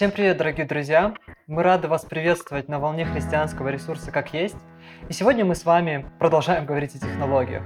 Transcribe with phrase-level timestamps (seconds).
[0.00, 1.12] Всем привет, дорогие друзья!
[1.46, 4.56] Мы рады вас приветствовать на волне христианского ресурса «Как есть».
[5.10, 7.62] И сегодня мы с вами продолжаем говорить о технологиях.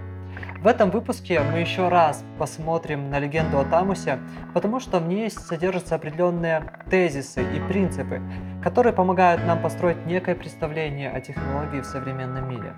[0.58, 4.18] В этом выпуске мы еще раз посмотрим на легенду о Тамусе,
[4.52, 8.20] потому что в ней содержатся определенные тезисы и принципы,
[8.64, 12.74] которые помогают нам построить некое представление о технологии в современном мире.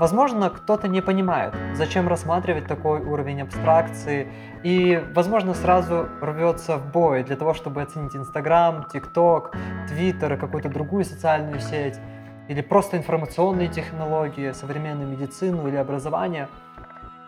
[0.00, 4.28] Возможно, кто-то не понимает, зачем рассматривать такой уровень абстракции,
[4.62, 9.54] и, возможно, сразу рвется в бой для того, чтобы оценить Инстаграм, ТикТок,
[9.88, 11.98] Твиттер какую-то другую социальную сеть,
[12.48, 16.48] или просто информационные технологии, современную медицину или образование.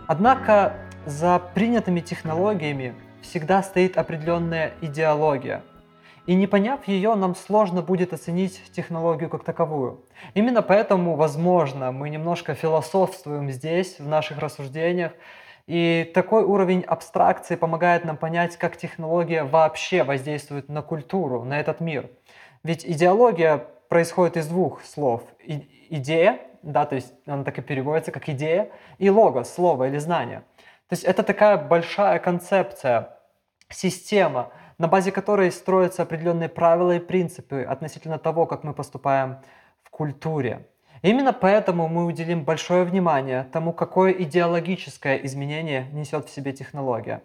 [0.06, 0.72] Однако
[1.04, 5.60] за принятыми технологиями всегда стоит определенная идеология–
[6.26, 10.04] и не поняв ее, нам сложно будет оценить технологию как таковую.
[10.34, 15.12] Именно поэтому, возможно, мы немножко философствуем здесь, в наших рассуждениях,
[15.66, 21.80] и такой уровень абстракции помогает нам понять, как технология вообще воздействует на культуру, на этот
[21.80, 22.08] мир.
[22.62, 25.22] Ведь идеология происходит из двух слов.
[25.44, 29.98] И, идея, да, то есть она так и переводится как идея, и логос, слово или
[29.98, 30.42] знание.
[30.88, 33.18] То есть это такая большая концепция,
[33.68, 39.38] система– на базе которой строятся определенные правила и принципы относительно того, как мы поступаем
[39.82, 40.66] в культуре.
[41.02, 47.22] Именно поэтому мы уделим большое внимание тому, какое идеологическое изменение несет в себе технология.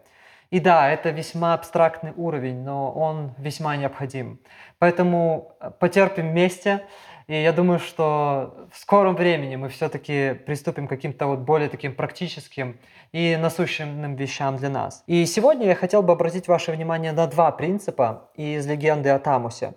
[0.49, 4.39] И да, это весьма абстрактный уровень, но он весьма необходим.
[4.79, 6.85] Поэтому потерпим вместе,
[7.27, 11.93] и я думаю, что в скором времени мы все-таки приступим к каким-то вот более таким
[11.93, 12.79] практическим
[13.11, 15.03] и насущным вещам для нас.
[15.07, 19.73] И сегодня я хотел бы обратить ваше внимание на два принципа из легенды о Тамусе.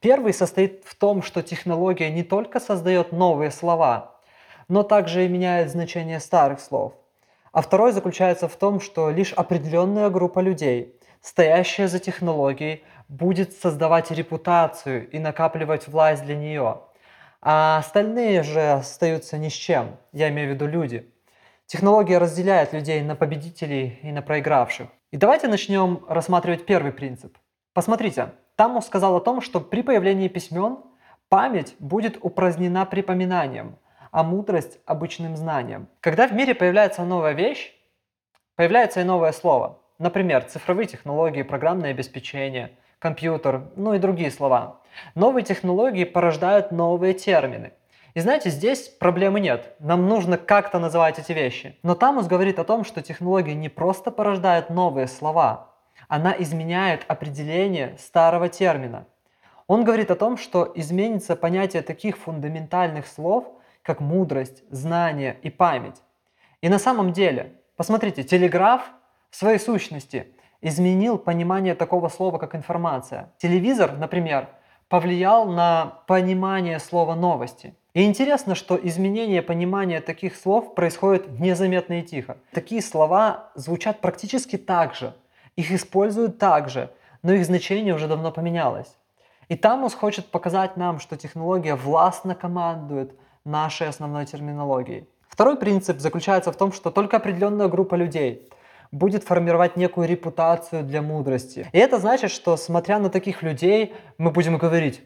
[0.00, 4.16] Первый состоит в том, что технология не только создает новые слова,
[4.66, 6.94] но также и меняет значение старых слов.
[7.52, 14.10] А второй заключается в том, что лишь определенная группа людей, стоящая за технологией, будет создавать
[14.10, 16.80] репутацию и накапливать власть для нее–
[17.40, 21.12] а остальные же остаются ни с чем, я имею в виду люди.
[21.66, 24.88] Технология разделяет людей на победителей и на проигравших.
[25.10, 27.36] И давайте начнем рассматривать первый принцип.
[27.74, 30.78] Посмотрите, Тамус сказал о том, что при появлении письмен
[31.28, 33.76] память будет упразднена припоминанием,
[34.10, 35.88] а мудрость– обычным знанием.
[36.00, 37.74] Когда в мире появляется новая вещь,
[38.56, 39.78] появляется и новое слово.
[39.98, 44.80] Например, цифровые технологии, программное обеспечение, компьютер, ну и другие слова.
[45.14, 47.72] Новые технологии порождают новые термины.
[48.14, 49.76] И знаете, здесь проблемы нет.
[49.78, 51.78] Нам нужно как-то называть эти вещи.
[51.82, 55.68] Но Тамус говорит о том, что технология не просто порождает новые слова,
[56.08, 59.06] она изменяет определение старого термина.
[59.66, 63.44] Он говорит о том, что изменится понятие таких фундаментальных слов,
[63.82, 66.02] как мудрость, знание и память.
[66.62, 68.82] И на самом деле, посмотрите, телеграф
[69.30, 73.32] в своей сущности изменил понимание такого слова, как информация.
[73.38, 74.48] Телевизор, например,
[74.88, 77.74] повлиял на понимание слова новости.
[77.94, 82.36] И интересно, что изменение понимания таких слов происходит незаметно и тихо.
[82.52, 85.14] Такие слова звучат практически так же,
[85.56, 86.90] их используют так же,
[87.22, 88.96] но их значение уже давно поменялось.
[89.48, 95.08] И Тамус хочет показать нам, что технология властно командует нашей основной терминологией.
[95.28, 98.48] Второй принцип заключается в том, что только определенная группа людей
[98.92, 101.68] будет формировать некую репутацию для мудрости.
[101.72, 105.02] И это значит, что смотря на таких людей, мы будем говорить,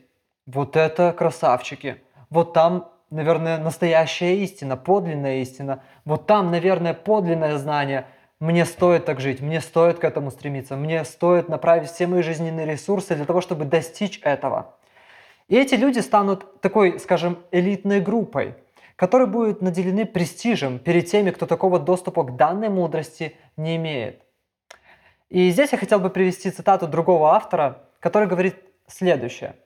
[0.47, 8.07] вот это красавчики, вот там, наверное, настоящая истина, подлинная истина, вот там, наверное, подлинное знание,
[8.41, 12.67] мне стоит так жить, мне стоит к этому стремиться, мне стоит направить все мои жизненные
[12.67, 14.75] ресурсы для того, чтобы достичь этого.
[15.49, 18.57] И эти люди станут такой, скажем, элитной группой–
[18.97, 24.23] которые будут наделены престижем перед теми, кто такого доступа к данной мудрости не имеет.
[25.29, 29.57] И здесь я хотел бы привести цитату другого автора, который говорит следующее.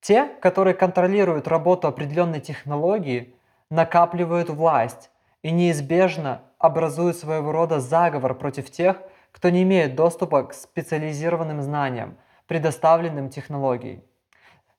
[0.00, 3.34] Те, которые контролируют работу определенной технологии,
[3.68, 5.10] накапливают власть
[5.42, 8.96] и неизбежно образуют своего рода заговор против тех,
[9.32, 12.16] кто не имеет доступа к специализированным знаниям,
[12.46, 14.02] предоставленным технологией.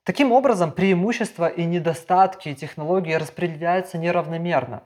[0.03, 4.81] Таким образом, преимущества и недостатки технологии распределяются неравномерно.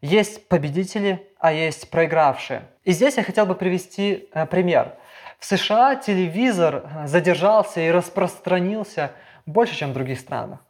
[0.00, 2.62] Есть победители, а есть проигравшие.
[2.84, 4.94] И здесь я хотел бы привести э, пример.
[5.40, 9.10] В США телевизор э, задержался и распространился
[9.46, 10.60] больше, чем в других странах.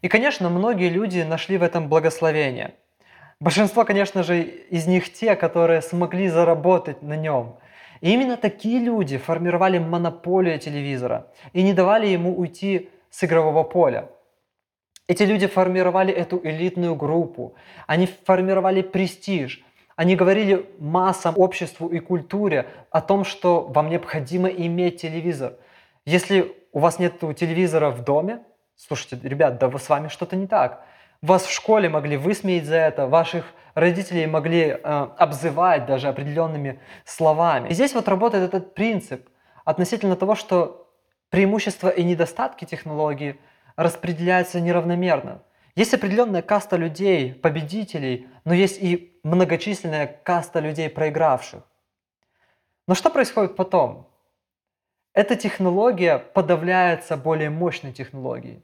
[0.00, 2.76] И, конечно, многие люди нашли в этом благословение.
[3.40, 7.58] Большинство, конечно же, из них те, которые смогли заработать на нем.
[8.00, 14.10] И именно такие люди формировали монополию телевизора и не давали ему уйти с игрового поля.
[15.06, 17.54] Эти люди формировали эту элитную группу,
[17.86, 19.64] они формировали престиж,
[19.96, 25.54] они говорили массам, обществу и культуре о том, что вам необходимо иметь телевизор.
[26.04, 28.40] Если у вас нет телевизора в доме,
[28.76, 30.84] слушайте, ребят, да с вами что-то не так.
[31.22, 34.76] Вас в школе могли высмеять за это, ваших родителей могли э,
[35.18, 37.70] обзывать даже определенными словами.
[37.70, 39.28] И здесь вот работает этот принцип
[39.64, 40.87] относительно того, что
[41.30, 43.38] преимущества и недостатки технологии
[43.76, 45.42] распределяются неравномерно.
[45.76, 51.62] Есть определенная каста людей, победителей, но есть и многочисленная каста людей, проигравших.
[52.88, 54.08] Но что происходит потом?
[55.12, 58.62] Эта технология подавляется более мощной технологией.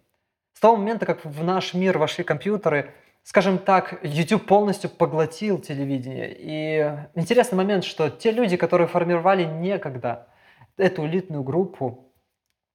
[0.55, 6.35] С того момента, как в наш мир вошли компьютеры, скажем так, YouTube полностью поглотил телевидение.
[6.37, 10.29] И интересный момент, что те люди, которые формировали некогда
[10.77, 12.04] эту элитную группу,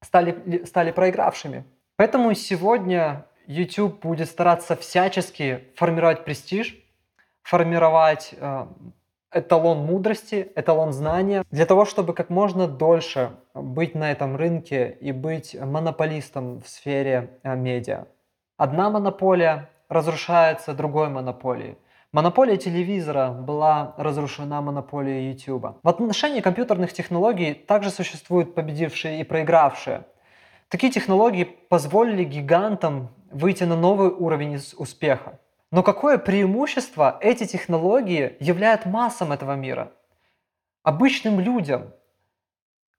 [0.01, 1.63] стали, стали проигравшими.
[1.95, 6.77] Поэтому сегодня YouTube будет стараться всячески формировать престиж,
[7.43, 8.67] формировать э,
[9.31, 15.11] эталон мудрости, эталон знания, для того, чтобы как можно дольше быть на этом рынке и
[15.11, 18.05] быть монополистом в сфере э, медиа.
[18.57, 21.77] Одна монополия разрушается другой монополией.
[22.11, 25.77] Монополия телевизора была разрушена монополией YouTube.
[25.83, 30.05] В отношении компьютерных технологий также существуют победившие и проигравшие.
[30.69, 35.39] Такие технологии позволили гигантам выйти на новый уровень успеха.
[35.71, 39.91] Но какое преимущество эти технологии являют массам этого мира?
[40.81, 41.93] Обычным людям,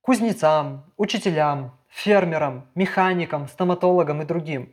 [0.02, 4.72] кузнецам, учителям, фермерам, механикам, стоматологам и другим.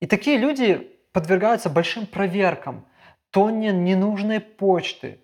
[0.00, 2.84] И такие люди подвергаются большим проверкам,
[3.32, 5.18] тонне ненужной почты.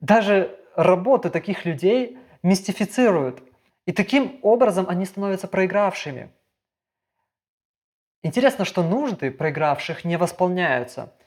[0.00, 3.42] Даже работы таких людей мистифицируют.
[3.84, 6.30] И таким образом они становятся проигравшими.
[8.22, 11.12] Интересно, что нужды проигравших не восполняются–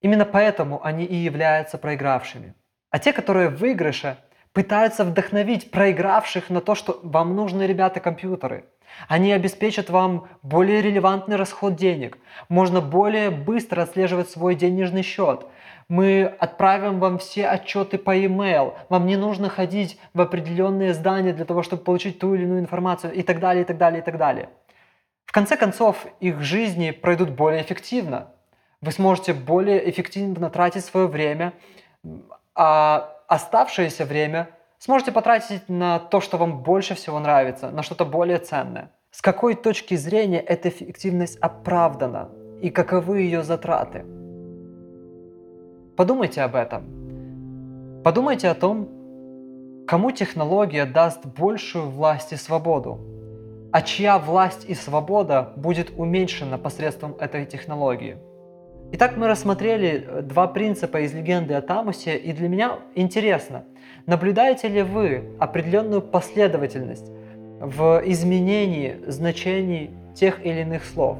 [0.00, 2.54] Именно поэтому они и являются проигравшими.
[2.90, 4.16] А те, которые в выигрыше,
[4.52, 8.64] пытаются вдохновить проигравших на то, что вам нужны, ребята, компьютеры.
[9.08, 12.18] Они обеспечат вам более релевантный расход денег.
[12.48, 15.46] Можно более быстро отслеживать свой денежный счет.
[15.88, 18.74] Мы отправим вам все отчеты по e-mail.
[18.88, 23.12] Вам не нужно ходить в определенные здания для того, чтобы получить ту или иную информацию
[23.12, 24.50] и так далее, и так далее, и так далее.
[25.26, 28.32] В конце концов, их жизни пройдут более эффективно.
[28.80, 31.52] Вы сможете более эффективно тратить свое время,
[32.54, 38.38] а оставшееся время сможете потратить на то, что вам больше всего нравится, на что-то более
[38.38, 38.90] ценное.
[39.12, 42.30] С какой точки зрения эта эффективность оправдана
[42.62, 44.04] и каковы ее затраты?
[45.96, 48.02] Подумайте об этом.
[48.02, 48.88] Подумайте о том,
[49.86, 52.98] кому технология даст большую власть и свободу,
[53.72, 58.16] а чья власть и свобода будет уменьшена посредством этой технологии–
[58.92, 63.64] Итак, мы рассмотрели э, два принципа из легенды о Тамусе, и для меня интересно,
[64.06, 67.06] наблюдаете ли вы определенную последовательность
[67.60, 71.18] в изменении значений тех или иных слов?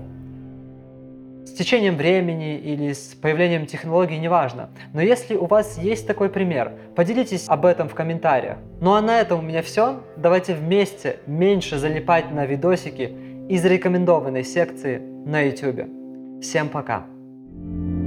[1.46, 4.70] С течением времени или с появлением технологий, неважно.
[4.92, 8.58] Но если у вас есть такой пример, поделитесь об этом в комментариях.
[8.80, 10.00] Ну а на этом у меня все.
[10.16, 13.12] Давайте вместе меньше залипать на видосики
[13.48, 16.42] из рекомендованной секции на YouTube.
[16.42, 17.19] Всем пока!
[17.52, 17.99] Thank you.